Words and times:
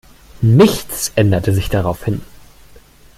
Nichts 0.41 1.11
änderte 1.13 1.53
sich 1.53 1.69
daraufhin. 1.69 2.21